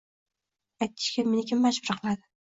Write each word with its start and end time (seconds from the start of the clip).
aytishga 0.85 1.25
meni 1.33 1.43
kim 1.51 1.61
majbur 1.65 1.91
qiladi? 1.99 2.27